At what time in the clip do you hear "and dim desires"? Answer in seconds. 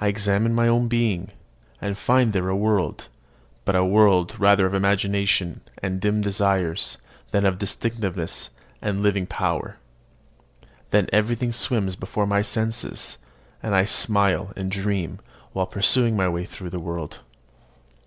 5.82-6.96